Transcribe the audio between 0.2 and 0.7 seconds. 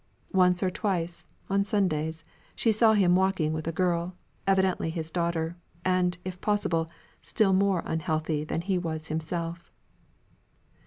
Once